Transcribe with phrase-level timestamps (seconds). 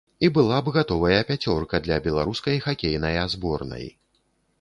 [0.27, 3.85] І была б гатовая пяцёрка для беларускай хакейная зборнай.